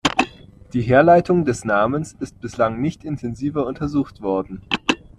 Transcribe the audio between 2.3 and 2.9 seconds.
bislang